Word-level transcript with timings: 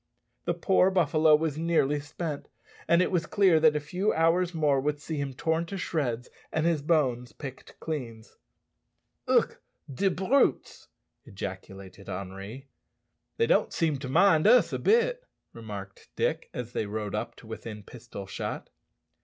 The 0.45 0.55
poor 0.55 0.89
buffalo 0.89 1.35
was 1.35 1.59
nearly 1.59 1.99
spent, 1.99 2.47
and 2.87 3.03
it 3.03 3.11
was 3.11 3.27
clear 3.27 3.59
that 3.59 3.75
a 3.75 3.79
few 3.79 4.11
hours 4.13 4.51
more 4.51 4.81
would 4.81 4.99
see 4.99 5.17
him 5.17 5.35
torn 5.35 5.67
to 5.67 5.77
shreds 5.77 6.27
and 6.51 6.65
his 6.65 6.81
bones 6.81 7.33
picked 7.33 7.79
clean. 7.79 8.23
"Ugh! 9.27 9.55
de 9.93 10.09
brutes," 10.09 10.87
ejaculated 11.25 12.09
Henri. 12.09 12.67
"They 13.37 13.45
don't 13.45 13.71
seem 13.71 13.97
to 13.99 14.09
mind 14.09 14.47
us 14.47 14.73
a 14.73 14.79
bit," 14.79 15.23
remarked 15.53 16.07
Dick, 16.15 16.49
as 16.51 16.73
they 16.73 16.87
rode 16.87 17.13
up 17.13 17.35
to 17.35 17.45
within 17.45 17.83
pistol 17.83 18.25
shot. 18.25 18.71